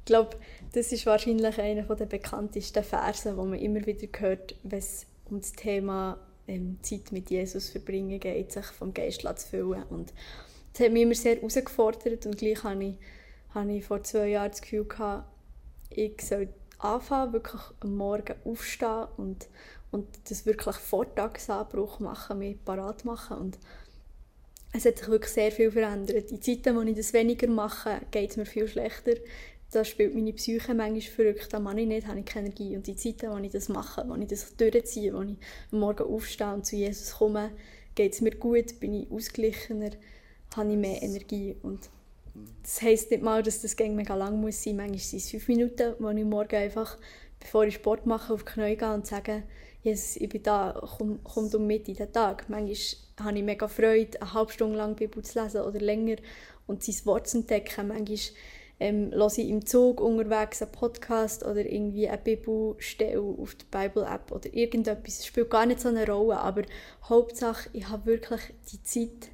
[0.04, 0.36] Ich glaube,
[0.74, 5.40] das ist wahrscheinlich einer der bekanntesten Verse, die man immer wieder hört, wenn es um
[5.40, 9.82] das Thema ähm, Zeit mit Jesus verbringen geht, sich vom Geist zu füllen.
[9.84, 10.12] Und
[10.74, 12.96] das hat mich immer sehr herausgefordert und gleich habe ich,
[13.54, 15.26] habe ich vor zwei Jahren das Gefühl gehabt,
[15.88, 19.48] ich soll anfangen, wirklich am Morgen aufstehen und,
[19.90, 23.58] und das wirklich Vortagsanbruch machen, mich parat machen und
[24.76, 26.32] es hat sich wirklich sehr viel verändert.
[26.32, 29.12] In Zeiten, wo ich das weniger mache, geht es mir viel schlechter.
[29.74, 32.76] Da spielt meine Psyche manchmal verrückt, da mache ich nicht, habe ich keine Energie.
[32.76, 35.36] Und in Zeiten, wo ich das mache, wo ich das durchziehe, wo ich
[35.72, 37.50] Morgen aufstehe und zu Jesus komme,
[37.96, 39.90] geht es mir gut, bin ich ausgeglichener,
[40.56, 41.56] habe ich mehr Energie.
[41.62, 41.90] Und
[42.62, 44.76] das heisst nicht mal, dass das Gang mega lang muss sein.
[44.76, 46.96] Manchmal sind es fünf Minuten, wo ich morgen einfach,
[47.40, 49.42] bevor ich Sport mache, auf die Knie gehe und sage,
[49.82, 52.48] Jesus, ich bin da, komm, komm du mit in den Tag.
[52.48, 56.16] Manchmal habe ich mega Freude, eine halbe Stunde lang Bibel zu lesen oder länger
[56.68, 57.88] und sein Wort zu entdecken.
[57.88, 58.18] Manchmal
[58.80, 64.32] ähm, höre ich im Zug unterwegs einen Podcast oder irgendwie eine Bibelstelle auf der Bible-App
[64.32, 65.20] oder irgendetwas.
[65.20, 66.62] Es spielt gar nicht so eine Rolle, aber
[67.08, 68.40] Hauptsache, ich habe wirklich
[68.72, 69.30] die Zeit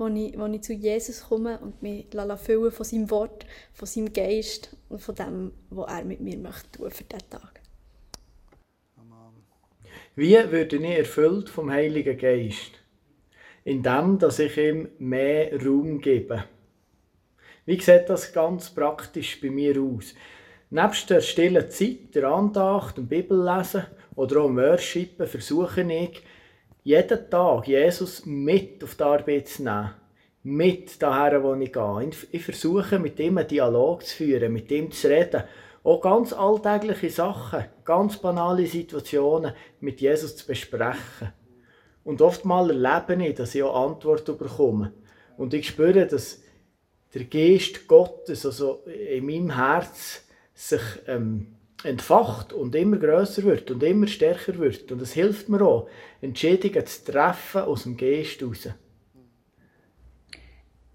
[0.00, 2.06] wo ich, wo ich zu Jesus komme und mich
[2.38, 6.72] füllen von seinem Wort, von seinem Geist und von dem, was er mit mir möchte
[6.72, 7.60] tun für diesen Tag.
[10.16, 12.72] Wie würde ich erfüllt vom Heiligen Geist?
[13.64, 16.44] Indem, dass ich ihm mehr Raum gebe.
[17.70, 20.16] Wie sieht das ganz praktisch bei mir aus?
[20.70, 23.84] Nebst der stillen Zeit, der Andacht, dem Bibellesen
[24.16, 26.20] oder auch dem Worshipen versuche ich,
[26.82, 29.90] jeden Tag Jesus mit auf die Arbeit zu nehmen.
[30.42, 32.10] Mit daher, wo ich gehe.
[32.32, 35.44] Ich versuche, mit ihm einen Dialog zu führen, mit ihm zu reden.
[35.84, 41.32] Auch ganz alltägliche Sachen, ganz banale Situationen mit Jesus zu besprechen.
[42.02, 44.92] Und oftmals erlebe ich, dass ich auch Antworten bekomme.
[45.36, 46.42] Und ich spüre, dass
[47.14, 51.48] der Geist Gottes also in meinem Herz sich ähm,
[51.84, 54.92] entfacht und immer größer wird und immer stärker wird.
[54.92, 55.88] Und es hilft mir auch,
[56.20, 58.68] Entscheidungen zu treffen aus dem Geist heraus.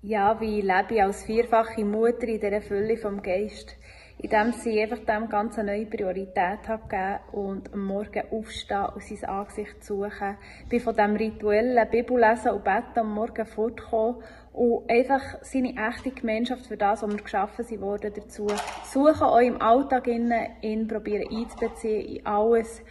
[0.01, 3.75] Ja, wie lebe ich als vierfache Mutter in dieser Fülle vom Geist?
[4.19, 9.03] Indem sie einfach dem ganz eine neue Priorität hat gegeben und am Morgen aufstehen und
[9.03, 10.37] sein Angesicht suchen.
[10.63, 14.23] Ich bin von diesem rituellen Bibellesen und Betten am Morgen fortgekommen
[14.55, 18.47] und einfach seine echte Gemeinschaft für das, was wir geschaffen sind worden, dazu
[18.85, 22.81] suchen, auch im Alltag innen, ihn probieren einzubeziehen in alles,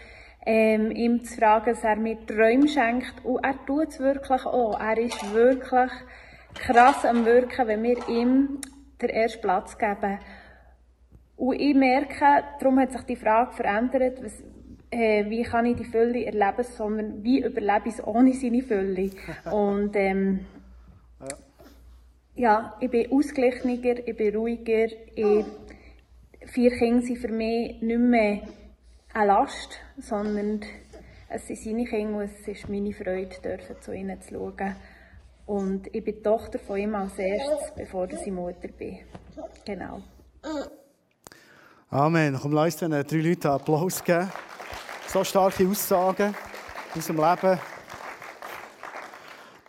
[0.44, 4.78] ähm, ihm zu fragen, dass er mir Träume schenkt und er tut es wirklich auch.
[4.78, 5.90] Er ist wirklich
[6.54, 8.60] krass am Wirken, wenn wir ihm
[9.00, 10.18] den ersten Platz geben.
[11.36, 14.44] Und ich merke, darum hat sich die Frage verändert, was,
[14.90, 19.10] äh, wie kann ich die Fülle erleben, sondern wie überlebe ich es ohne seine Fülle.
[19.50, 20.40] Und ähm,
[22.36, 24.86] ja, ich bin ausgeglichener, ich bin ruhiger.
[25.14, 25.44] Ich,
[26.46, 28.42] vier Kinder sind für mich nicht mehr
[29.12, 30.60] eine Last, sondern
[31.28, 34.76] es sind seine Kinder und es ist meine Freude, dürfen zu ihnen zu schauen.
[35.46, 39.00] Und ich bin Tochter von ihm als erstes, bevor ich Mutter bin.
[39.64, 40.02] Genau.
[41.90, 42.38] Amen.
[42.40, 44.30] Komm, lass uns drei Leuten Applaus geben.
[45.06, 46.34] So starke Aussagen
[46.94, 47.60] in unserem Leben.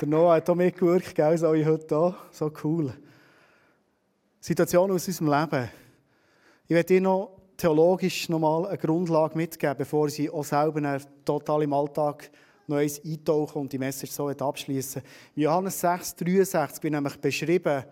[0.02, 2.16] Der Noah hat auch mitgewirkt, gell, so wie heute hier.
[2.32, 2.94] So cool.
[4.42, 5.70] Situation aus unserem Leben.
[6.68, 11.72] Ich werde dir noch theologisch nochmal eine Grundlage mitgeben, bevor sie auch selber total im
[11.72, 12.30] Alltag
[12.68, 15.02] noch eins eintauchen und die Message so abschließen.
[15.34, 17.86] In Johannes 6, 63 bin nämlich beschrieben,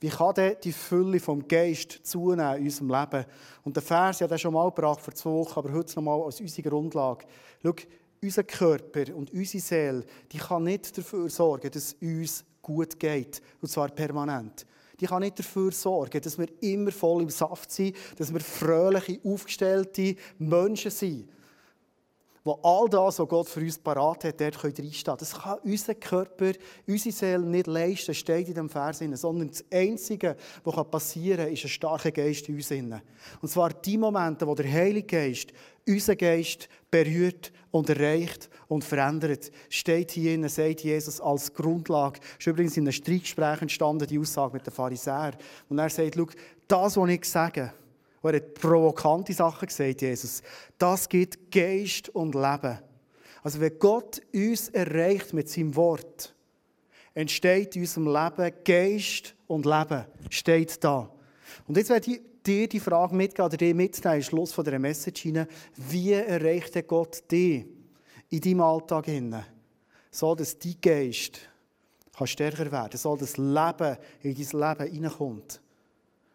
[0.00, 3.26] wie kann denn die Fülle vom Geist zunehmen in unserem Leben?
[3.64, 6.40] Und der Vers, ja, der schon mal gebracht vor zwei Wochen, aber heute nochmal als
[6.40, 7.26] unsere Grundlage.
[7.62, 7.74] Schau,
[8.22, 13.40] unser Körper und unsere Seele, die kann nicht dafür sorgen, dass uns gut geht.
[13.60, 14.66] Und zwar permanent.
[15.00, 19.18] Die kann nicht dafür sorgen, dass wir immer voll im Saft sind, dass wir fröhliche,
[19.24, 21.28] aufgestellte Menschen sind
[22.44, 25.16] wo all das, was Gott für uns parat hat, dort reinstehen.
[25.18, 26.52] Das kann unser Körper,
[26.86, 31.64] unsere Seele nicht leisten, steht in dem Vers, sondern das Einzige, was passieren kann, ist
[31.64, 32.70] ein starker Geist in uns.
[32.70, 35.52] Und zwar die Momente, wo der Heilige Geist
[35.86, 42.20] unseren Geist berührt und erreicht und verändert, steht hier in, sagt Jesus als Grundlage.
[42.38, 45.36] Es ist übrigens in einem Streitgespräch entstanden, die Aussage mit den Pharisäern.
[45.68, 46.26] Und er sagt, schau,
[46.68, 47.72] das, was ich sage,
[48.22, 50.42] er hat provokante Sachen gesagt, Jesus.
[50.78, 52.78] Das gibt Geist und Leben.
[53.42, 56.34] Also wenn Gott uns erreicht mit seinem Wort,
[57.14, 60.04] entsteht in unserem Leben Geist und Leben.
[60.28, 61.10] Steht da.
[61.66, 65.22] Und jetzt werde ich dir die Frage mitgeben oder dir mitteilen, Schluss von dieser Message
[65.22, 67.64] hinein, wie erreicht Gott dich
[68.28, 69.44] in deinem Alltag hinein,
[70.10, 71.40] so dass dein Geist
[72.16, 75.60] kann stärker werden, so dass das Leben in dein Leben hineinkommt.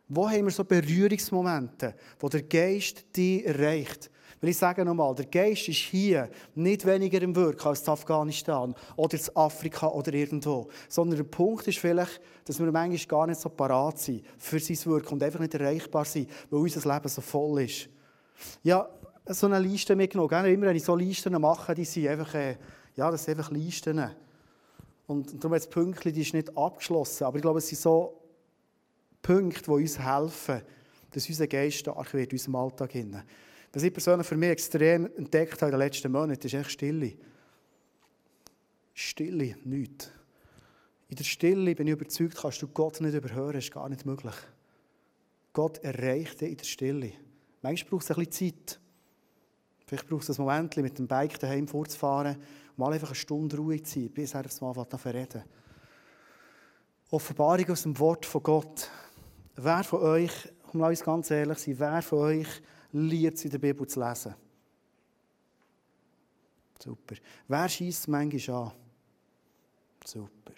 [0.07, 4.11] Wo haben wir so Berührungsmomente, wo der Geist dich erreicht?
[4.39, 8.75] Weil ich sage nochmal, der Geist ist hier nicht weniger im Wirken als in Afghanistan
[8.95, 10.69] oder in Afrika oder irgendwo.
[10.87, 14.77] Sondern der Punkt ist vielleicht, dass wir manchmal gar nicht so parat sind für sein
[14.85, 17.89] Wirken und einfach nicht erreichbar sind, weil unser Leben so voll ist.
[18.61, 18.87] Ja,
[19.27, 20.45] so eine Liste mitgenommen.
[20.45, 22.57] Immer wenn ich so Listen mache, die sind einfach, äh,
[22.95, 24.11] ja, das sind einfach Listen.
[25.07, 27.23] Und darum jetzt Pünktchen, die ist nicht abgeschlossen.
[27.23, 28.24] Aber ich glaube, es sind so
[29.25, 30.61] Punkte, die uns helfen,
[31.09, 32.91] dass unser Geist stark wird in unserem Alltag.
[32.91, 33.23] Hinein.
[33.73, 37.13] Was ich persönlich für mich extrem entdeckt habe in den letzten Monaten, ist echt Stille.
[38.93, 40.11] Stille, nichts.
[41.09, 44.35] In der Stille bin ich überzeugt, kannst du Gott nicht überhören, ist gar nicht möglich.
[45.53, 47.11] Gott erreicht dich in der Stille.
[47.63, 48.79] Manchmal braucht es ein bisschen Zeit.
[49.87, 52.37] Vielleicht braucht es ein Moment, mit dem Bike daheim vorzufahren,
[52.77, 55.43] mal einfach eine Stunde Ruhe zu sein, bis er aufs Mal reden
[57.09, 58.89] Offenbarung aus dem Wort von Gott.
[59.55, 60.31] Wer von euch,
[60.73, 62.47] um uns ganz ehrlich zu sein, wer von euch
[62.91, 64.35] liebt es in der Bibel zu lesen.
[66.81, 67.15] Super.
[67.47, 68.71] Wer schießt manchmal an?
[70.05, 70.51] Super.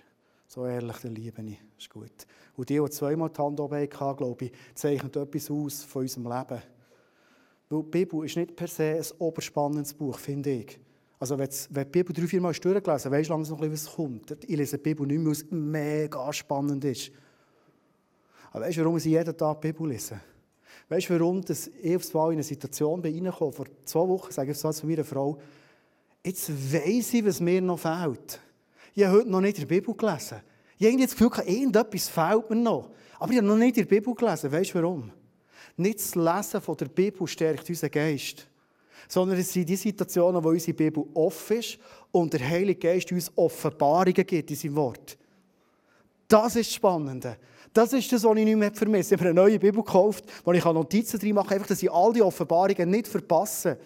[0.47, 1.59] So ehrlich, der liebe ich.
[1.77, 2.25] Ist gut.
[2.55, 6.23] Und die, die zweimal die Hand oben hatten, glaube ich, zeichnen etwas aus von unserem
[6.23, 6.61] Leben.
[7.69, 10.79] Weil die Bibel ist nicht per se ein oberspannendes Buch, finde ich.
[11.19, 14.31] Also wenn, wenn die Bibel drei, vier Mal durchgelesen hast, weisst du langsam, was kommt.
[14.43, 17.11] Ich lese die Bibel nicht mehr, weil es mega spannend ist.
[18.51, 20.19] Aber weißt du, warum ich jeden Tag die Bibel lese?
[20.89, 23.31] Weißt du, warum dass ich aufs Mal in eine Situation bin?
[23.31, 25.37] Vor zwei Wochen sage ich zu meiner Frau,
[26.23, 28.39] jetzt weiss ich, was mir noch fehlt.
[28.93, 30.41] Ich habe heute noch nicht der Bibel gelesen.
[30.77, 32.89] Ich habe das Gefühl, irgendetwas fehlt mir noch.
[33.19, 34.51] Aber ich habe noch nicht der Bibel gelesen.
[34.51, 35.11] Weißt du warum?
[35.75, 38.47] Nicht das Lesen von der Bibel stärkt unseren Geist.
[39.07, 41.77] Sondern es sind die Situationen, wo unsere Bibel offen ist
[42.11, 45.17] und der Heilige Geist uns Offenbarungen gibt in seinem Wort.
[46.27, 47.37] Das ist das Spannende.
[47.77, 49.13] Das ist das, was ich nicht mehr vermisse.
[49.13, 52.11] Ich habe eine neue Bibel gekauft, wo ich Notizen drin mache, einfach, dass ich all
[52.11, 53.77] die Offenbarungen nicht verpasse.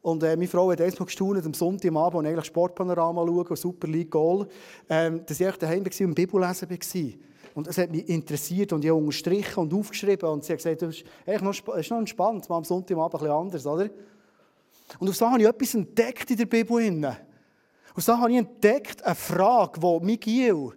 [0.00, 3.58] Und äh, meine Frau hat erst mal gestaunt, am Sonntagabend, und eigentlich Sportpanorama schauen und
[3.58, 4.48] Super League Goal,
[4.88, 7.12] ähm, dass ich daheim war und Bibellesen war.
[7.54, 10.80] Und es hat mich interessiert und ich habe unterstrichen und aufgeschrieben und sie hat gesagt,
[10.80, 13.90] das ist, noch, ist noch entspannt, mal am Sonntagabend ein bisschen anders, oder?
[14.98, 16.82] Und auf so habe ich etwas entdeckt in der Bibel.
[16.82, 20.72] Und so habe ich entdeckt, eine Frage, die Miguel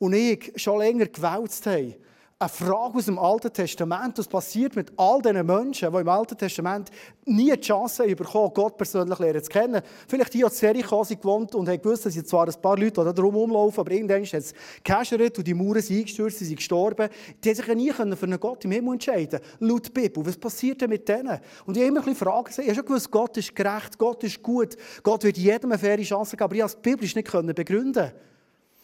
[0.00, 1.94] und ich schon länger gewälzt haben.
[2.42, 4.16] Eine Frage aus dem Alten Testament.
[4.16, 6.88] Was passiert mit all diesen Menschen, die im Alten Testament
[7.26, 9.82] nie die Chance bekommen, Gott persönlich lernen zu kennen?
[10.08, 13.04] Vielleicht hier aus Jericho sind gewohnt und haben gewusst, dass jetzt zwar ein paar Leute
[13.04, 16.56] da drum rumlaufen, aber irgendwann hat es gehäschert und die Mauern sind eingestürzt, sie sind
[16.56, 17.10] gestorben.
[17.44, 20.24] Die haben sich nie für einen Gott im Himmel entscheiden Laut Bibel.
[20.24, 21.40] Was passiert denn mit denen?
[21.66, 22.64] Und ich habe immer ein bisschen Fragen gesehen.
[22.64, 26.02] Ich habe schon gewusst, Gott ist gerecht, Gott ist gut, Gott wird jedem eine faire
[26.02, 28.12] Chance geben, aber ich konnte es biblisch nicht begründen.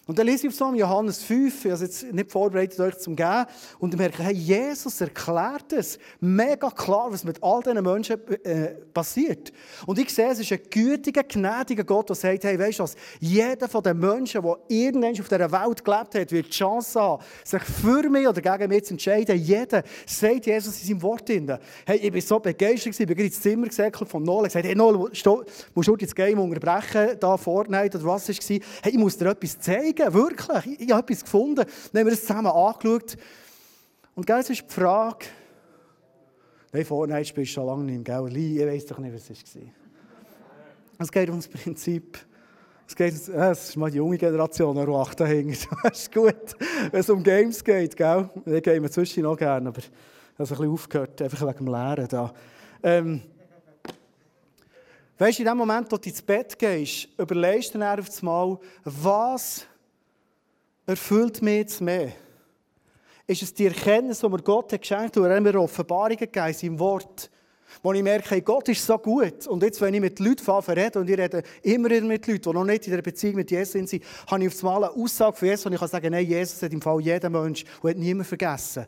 [0.06, 3.16] Und dann lese ich auf Johannes 5, ich habe es jetzt nicht vorbereitet, euch zum
[3.16, 3.44] Geben,
[3.80, 9.52] und merke, hey, Jesus erklärt es mega klar, was mit all diesen Menschen äh, passiert.
[9.84, 12.94] Und ich sehe, es ist ein gütiger, gnädiger Gott, der sagt, hey, weißt du was,
[13.18, 17.22] jeder von den Menschen, der irgendwann auf dieser Welt gelebt hat, wird die Chance haben,
[17.42, 19.36] sich für mich oder gegen mich zu entscheiden.
[19.36, 21.26] Jeder, sagt Jesus in seinem Wort.
[21.26, 21.58] Drin.
[21.84, 24.96] Hey, ich bin so begeistert, ich bin ins Zimmer gesäckelt von Noel, gesagt, hey, Noel,
[24.96, 25.26] musst
[25.88, 28.58] du das Game unterbrechen, da Fortnite oder was es war.
[28.82, 30.66] Hey, ich muss dir etwas zeigen zeigen, wirklich.
[30.66, 31.64] Ich, ich habe etwas gefunden.
[31.92, 33.16] Dann haben wir es zusammen angeschaut.
[34.14, 35.26] Und gell, es ist die Frage,
[36.72, 38.36] nein, Fortnite spielst du schon lange nicht mehr, gell?
[38.36, 39.62] Ich weiß doch nicht, was es war.
[40.98, 42.18] Es geht ums Prinzip.
[42.88, 45.68] Es, geht, äh, es ist mal die junge Generation, die acht hängt.
[45.82, 46.54] Das ist gut,
[46.90, 47.96] wenn es um Games geht.
[47.96, 48.30] Gell?
[48.46, 49.90] Ich gehe mir zwischen noch gerne, aber ich
[50.38, 52.08] habe ein bisschen aufgehört, einfach wegen dem Lehren.
[52.08, 52.32] Da.
[52.82, 53.22] Ähm,
[55.18, 58.22] weißt du, in dem Moment, wo du ins Bett gehst, überlegst du dann auf das
[58.22, 59.66] Mal, was
[60.86, 62.12] erfüllt mich jetzt mehr?
[63.26, 66.54] Ist es die Erkenntnis, die mir Gott hat geschenkt hat, er mir Offenbarungen gegeben in
[66.54, 67.28] seinem Wort,
[67.82, 69.46] wo ich merke, Gott ist so gut.
[69.48, 72.52] Und jetzt, wenn ich mit Leuten rede, und ich rede immer wieder mit Leuten, die
[72.52, 75.48] noch nicht in der Beziehung mit Jesus sind, habe ich auf einmal eine Aussage von
[75.48, 78.28] Jesus, und ich kann sagen, nein, Jesus hat im Fall jeden Mensch und hat niemand
[78.28, 78.86] vergessen.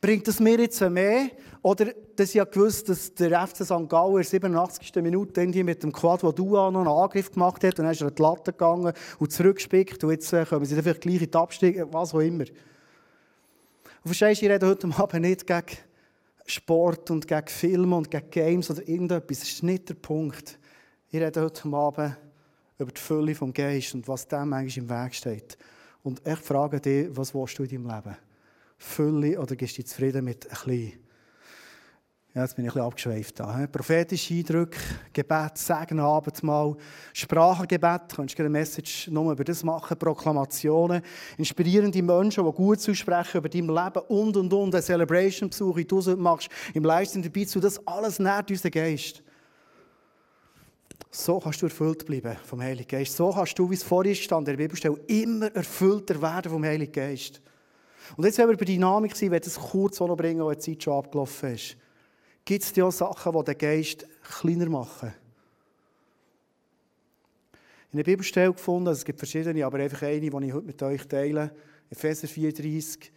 [0.00, 1.30] Bringt es mir jetzt mehr?
[1.62, 3.88] Oder dass ich ja gewusst, dass der FC St.
[3.88, 4.94] Gallen in der 87.
[4.96, 8.08] Minute mit dem Quad, wo du noch einen Angriff gemacht hat, und dann ist er
[8.08, 11.36] an die Latte gegangen und zurückgespickt und jetzt äh, kommen sie vielleicht gleich in die
[11.36, 12.44] Abstieg, was auch immer.
[12.44, 15.78] Und verstehst du, ich rede heute Abend nicht gegen
[16.46, 19.40] Sport und gegen Filme und gegen Games oder irgendetwas.
[19.40, 20.58] Das ist nicht der Punkt.
[21.10, 22.16] Ich rede heute Abend
[22.78, 25.58] über die Fülle vom Geist und was dem eigentlich im Weg steht.
[26.04, 28.16] Und ich frage dich, was willst du in deinem Leben?
[28.78, 31.06] Fülle oder gehst du zufrieden mit ein bisschen?
[32.36, 33.40] Ja, jetzt bin ich ein bisschen abgeschweift.
[33.40, 33.66] Da.
[33.66, 34.78] Prophetische Eindrücke,
[35.10, 36.76] Gebet, Segen, Abendmahl,
[37.14, 38.02] Sprachengebet.
[38.10, 41.00] Du kannst eine Message nur über das machen, Proklamationen,
[41.38, 45.98] inspirierende Menschen, die gut aussprechen über dein Leben und, und, und, eine Celebration-Besuch, wie du
[45.98, 49.22] es machst, im Livestream dabei zu, das alles nährt unseren Geist.
[51.10, 53.16] So kannst du erfüllt bleiben vom Heiligen Geist.
[53.16, 56.92] So kannst du, wie es vorhin stand in der Bibelstelle, immer erfüllter werden vom Heiligen
[56.92, 57.40] Geist.
[58.16, 60.60] Und jetzt, wenn wir bei Dynamik sind, werde ich es kurz noch bringen, weil die
[60.60, 61.76] Zeit schon abgelaufen ist.
[62.44, 65.12] Gibt es ja Sachen, die den Geist kleiner machen.
[67.92, 70.82] In der Bibelstelle gefunden, also es gibt verschiedene, aber einfach eine, die ich heute mit
[70.82, 71.54] euch teile,
[71.90, 73.12] Epheser 34,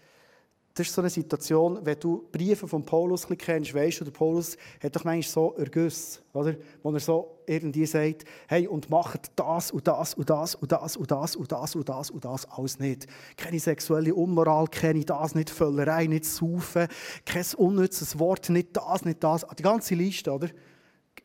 [0.79, 4.55] das ist so eine Situation, wenn du Briefe von Paulus kennst, weißt du, der Paulus
[4.81, 6.55] hat doch manchmal so Ergüsse, oder?
[6.81, 10.95] Wo er so irgendwie sagt, hey, und macht das und das und das und das
[10.95, 13.07] und das und das und das und das alles nicht.
[13.35, 16.87] Keine sexuelle Unmoral, keine das, nicht Völlerei, nicht Saufen,
[17.25, 19.45] kein unnützes Wort, nicht das, nicht das.
[19.57, 20.47] Die ganze Liste, oder?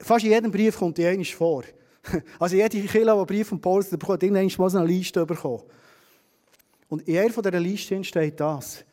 [0.00, 1.62] Fast in jedem Brief kommt die einmal vor.
[2.40, 5.62] Also jede Kirche, die Brief von Paulus bekommt, hat irgendwann mal so eine Liste bekommen.
[6.88, 8.84] Und in einer dieser Liste steht das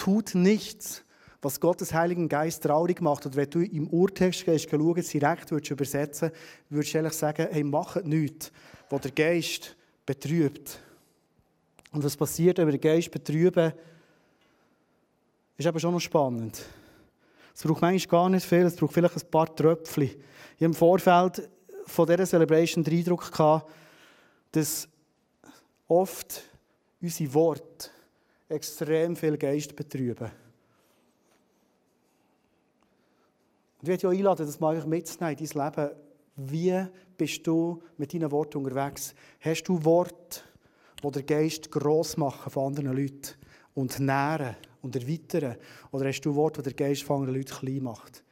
[0.00, 1.04] tut nichts,
[1.42, 3.26] was Gottes Heiligen Geist traurig macht.
[3.26, 6.30] Und wenn du im Urtext gehst, schauen, direkt würdest übersetzen,
[6.70, 8.50] würdest du ehrlich sagen, hey, mach nichts,
[8.88, 10.78] was der Geist betrübt.
[11.92, 13.72] Und was passiert, wenn wir den Geist betrüben,
[15.56, 16.62] ist aber schon noch spannend.
[17.54, 20.04] Es braucht manchmal gar nicht viel, es braucht vielleicht ein paar Tröpfchen.
[20.04, 20.14] Ich
[20.56, 21.48] habe im Vorfeld
[21.84, 23.70] von dieser Celebration den Eindruck gehabt,
[24.52, 24.88] dass
[25.88, 26.42] oft
[27.02, 27.90] unsere Worte
[28.50, 30.30] extrem viel Geist betrüben.
[33.80, 35.90] Und ich möchte dich einladen, das mal mitzunehmen in dein Leben.
[36.36, 36.86] Wie
[37.16, 39.14] bist du mit deinen Worten unterwegs?
[39.40, 40.40] Hast du Worte,
[41.02, 43.34] die den Geist gross machen von anderen Leuten
[43.74, 45.56] und nähren und erweitern?
[45.92, 48.22] Oder hast du Worte, die den Geist von anderen Leuten klein macht?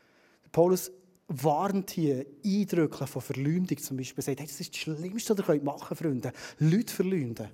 [0.53, 0.91] Paulus
[1.29, 4.23] warnt hier eindrücklich von Verleumdung zum Beispiel.
[4.23, 6.33] Er sagt, hey, das ist das Schlimmste, was ihr machen könnt, Freunde.
[6.59, 7.49] Leute verleumden.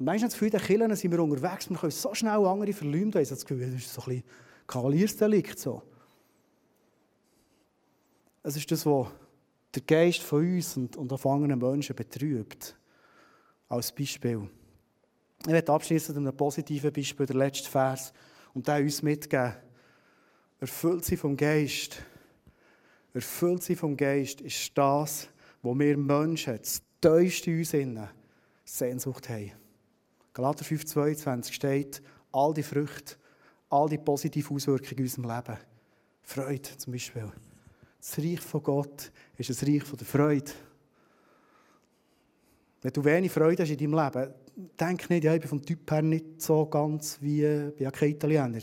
[0.00, 3.12] Und manchmal den Kirchen sind wir unterwegs, wir können so schnell andere verleumden.
[3.12, 4.24] Das ist so ein bisschen
[4.66, 5.58] Kavaliersdelikt.
[5.58, 5.82] So.
[8.42, 9.08] Es ist das, was
[9.74, 12.74] der Geist von uns und, und auf anderen Menschen betrübt.
[13.68, 14.48] Als Beispiel.
[15.42, 18.14] Ich werde abschließen mit einem positiven Beispiel, der letzte Vers,
[18.54, 19.52] und der uns mitgeben.
[20.60, 22.02] Erfüllt sie vom Geist.
[23.12, 25.28] Erfüllt sie vom Geist ist das,
[25.60, 28.08] wo wir Menschen, das tiefste in uns innen,
[28.64, 29.59] Sehnsucht haben.
[30.40, 33.16] Galater 5,22 steht, all die Früchte,
[33.68, 35.58] all die positiven Auswirkungen in unserem Leben.
[36.22, 37.30] Freude zum Beispiel.
[38.00, 40.50] Das Reich von Gott ist ein Reich von der Freude.
[42.80, 44.34] Wenn du wenig Freude hast in deinem Leben,
[44.80, 47.90] denk nicht, ja, ich bin vom Typ her nicht so ganz wie, ich bin ja
[47.90, 48.60] kein Italiener.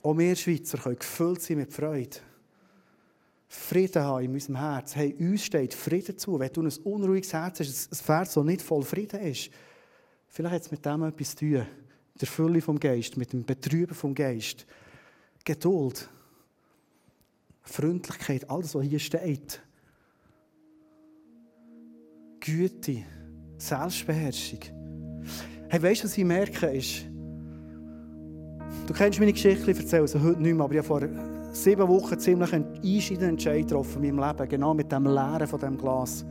[0.00, 2.18] Auch wir Schweizer können gefüllt sein mit Freude.
[3.48, 4.94] Frieden haben in unserem Herz.
[4.94, 6.38] Hey, uns steht Frieden zu.
[6.38, 9.50] Wenn du ein unruhiges Herz hast, ein Herz, das nicht voll Frieden ist,
[10.32, 11.66] vielleicht hat es mit dem etwas zu tun.
[12.12, 14.66] Mit der Fülle vom Geist, mit dem Betrüben vom Geist.
[15.44, 16.08] Geduld.
[17.62, 19.62] Freundlichkeit, alles, was hier steht.
[22.40, 23.04] Güte,
[23.56, 24.58] Selbstbeherrschung.
[25.68, 27.06] Hey, weißt du, was ich merke, ist,
[28.86, 31.86] du kennst meine Geschichte, ich erzähle sie heute nicht mehr, aber ich habe vor sieben
[31.86, 35.78] Wochen ziemlich einen einschneidenden Entscheid getroffen in meinem Leben, genau mit dem Leeren von diesem
[35.78, 36.24] Glas.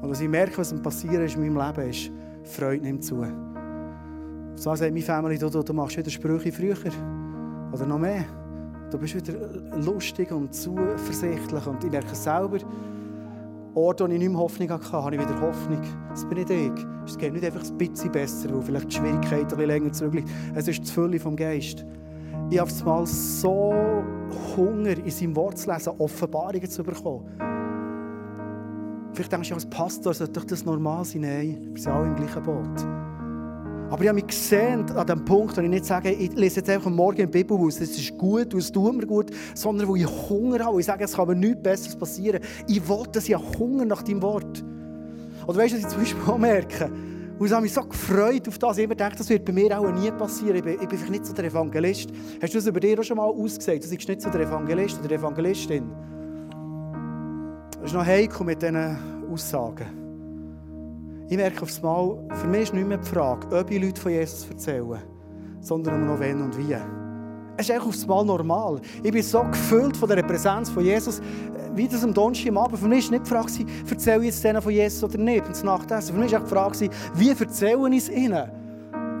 [0.00, 2.10] Und was ich merke, was passiert ist in meinem Leben, ist,
[2.44, 3.24] Freude nimmt zu.
[4.54, 6.76] So sagt meine Familie, du, du, du machst wieder Sprüche früher.
[7.72, 8.24] Oder noch mehr.
[8.90, 9.32] Du bist wieder
[9.76, 11.66] lustig und zuversichtlich.
[11.66, 12.58] Und ich merke selber,
[13.74, 15.80] Orte, wo ich nicht mehr Hoffnung hatte, habe ich wieder Hoffnung.
[16.10, 16.72] Das bin nicht ich.
[17.06, 20.28] Es geht nicht einfach ein bisschen besser, weil vielleicht die Schwierigkeit ein bisschen länger zurückliegt.
[20.54, 21.86] Es ist die Fülle vom Geist.
[22.50, 23.72] Ich habe mal so
[24.56, 27.51] Hunger, in seinem Wort zu lesen, Offenbarungen zu bekommen.
[29.12, 31.22] Vielleicht denkst du, als Pastor sollte doch das normal sein.
[31.22, 32.84] Nein, wir sind alle im gleichen Boot.
[33.90, 36.70] Aber ich habe mich gesehen an dem Punkt, wo ich nicht sage, ich lese jetzt
[36.70, 40.64] einfach morgen im Bibelhaus, es ist gut es tut mir gut, sondern wo ich Hunger
[40.64, 40.80] habe.
[40.80, 42.40] Ich sage, es kann mir nichts Besseres passieren.
[42.66, 44.64] Ich will, dass ich Hunger nach deinem Wort.
[45.46, 46.90] Oder weißt du, was ich zum Beispiel auch merke?
[47.38, 48.78] Und ich habe mich so gefreut auf das.
[48.78, 50.56] Ich habe gedacht, das wird bei mir auch nie passieren.
[50.56, 52.08] Ich bin, ich bin vielleicht nicht so der Evangelist.
[52.40, 53.84] Hast du das über dir auch schon mal ausgesagt?
[53.84, 55.90] Du bist nicht so der Evangelist oder der Evangelistin.
[57.82, 58.96] Das ist noch heikel mit diesen
[59.32, 59.86] Aussagen.
[61.28, 64.12] Ich merke aufs Mal, für mich ist nicht mehr die Frage, ob ich Leute von
[64.12, 65.02] Jesus erzähle,
[65.58, 66.74] sondern nur noch wenn und wie.
[67.56, 68.80] Es ist eigentlich aufs Mal normal.
[69.02, 71.20] Ich bin so gefüllt von der Präsenz von Jesus,
[71.74, 72.78] wie das am Donnerstag am Abend.
[72.78, 75.64] Für mich war nicht die Frage, erzähle ich jetzt denen von Jesus oder nicht, ins
[75.64, 76.14] Nachtessen.
[76.14, 78.61] Für mich war die Frage, wie erzähle ich es ihnen?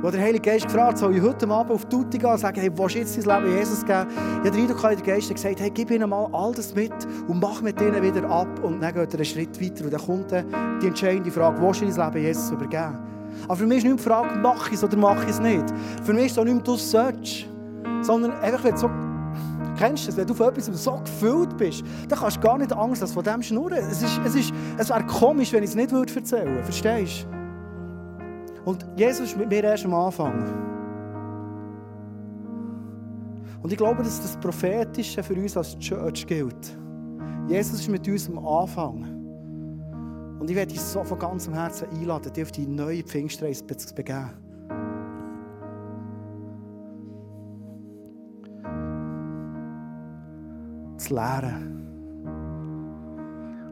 [0.02, 2.60] Wo der Heilige Geist gefragt soll ich heute Abend auf die Tutti gehen und sagen,
[2.60, 4.08] hey, willst du jetzt dein Leben Jesus geben?
[4.08, 6.92] Habe den Eindruck, der Geist hat gesagt, hey, gib ihnen mal all das mit
[7.28, 8.48] und mach mit ihnen wieder ab.
[8.64, 11.82] Und dann geht er einen Schritt weiter und dann kommt dann die entscheidende Frage, willst
[11.82, 12.98] du dein Leben Jesus übergeben?
[13.44, 15.64] Aber für mich ist nicht die Frage, mach ich es oder mach ich es nicht.
[16.02, 17.46] Für mich ist es auch nicht mehr, du sollst,
[18.02, 18.90] sondern einfach, wenn du so
[19.78, 20.16] Kennst du das?
[20.18, 23.24] Wenn du von etwas so gefüllt bist, dann kannst du gar nicht Angst haben, von
[23.24, 23.78] dem schnurren.
[23.90, 26.64] Es, ist, es, ist, es wäre komisch, wenn ich es nicht erzählen würde.
[26.64, 27.41] Verstehst du?
[28.64, 30.72] Und Jesus ist mit mir erst am Anfang.
[33.62, 36.76] Und ich glaube, dass das Prophetische für uns als Church gilt.
[37.48, 39.04] Jesus ist mit uns am Anfang.
[40.40, 43.94] Und ich werde dich so von ganzem Herzen einladen, dich auf die neue Pfingstreise zu
[43.94, 44.30] begeben.
[50.96, 51.78] Zu lehren.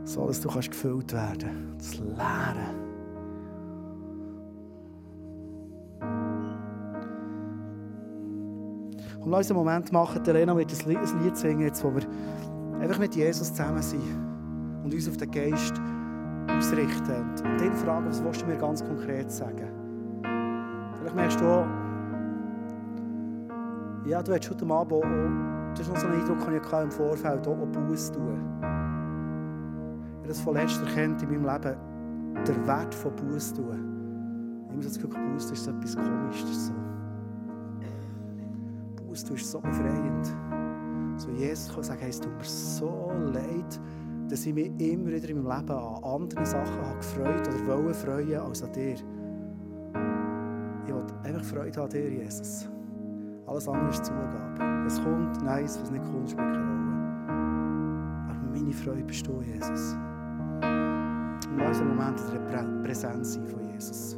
[0.05, 1.97] So, dass du gefüllt werden kannst.
[1.97, 2.90] Zu lehren.
[9.21, 12.03] Und lass uns einen Moment machen, Elena wird ein Lied singen, jetzt, wo wir
[12.81, 14.03] einfach mit Jesus zusammen sind
[14.83, 15.75] und uns auf den Geist
[16.49, 17.31] ausrichten.
[17.45, 19.69] Und, dann fragen, was willst du mir ganz konkret sagen?
[20.99, 21.67] Vielleicht merkst du auch,
[24.07, 27.47] ja, du hast heute Abend das ist noch so ein Eindruck, den ich im Vorfeld
[27.47, 28.41] auch, auch Buß tun.
[28.59, 28.67] Ich
[30.17, 31.77] habe das von letzter erkennt in meinem Leben,
[32.45, 34.67] der Wert von Buß tun.
[34.67, 36.67] Ich habe so das Gefühl, Buß ist etwas Komisches.
[36.67, 36.90] So
[39.11, 40.35] aus, du bist so befreiend.
[41.17, 43.81] So Jesus kann sagen, hey, es tut mir so leid,
[44.29, 47.95] dass ich mich immer wieder in meinem Leben an anderen Sachen habe gefreut oder wollte
[47.95, 48.95] freuen als an dir.
[50.87, 52.69] Ich will einfach Freude an dir, Jesus.
[53.47, 54.87] Alles andere ist Zugabe.
[54.87, 58.31] Es kommt, nice, was nicht kommt, spielt keine Rolle.
[58.31, 59.97] Aber meine Freude bist du, Jesus.
[60.63, 64.17] Und lass einen Moment in der Präsenz sein von Jesus.